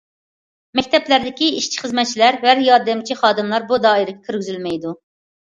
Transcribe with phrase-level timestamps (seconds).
[0.77, 4.97] مەكتەپلەردىكى ئىشچى- خىزمەتچىلەر ۋە ياردەمچى خادىملار بۇ دائىرىگە كىرگۈزۈلمەيدۇ.